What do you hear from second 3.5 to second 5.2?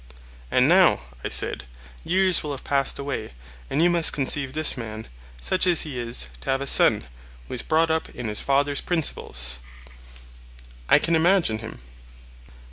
and you must conceive this man,